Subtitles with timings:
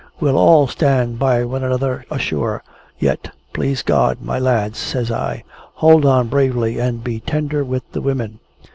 [0.19, 2.63] "We'll all stand by one another ashore,
[2.97, 5.43] yet, please God, my lads!" says I.
[5.75, 8.39] "Hold on bravely, and be tender with the women."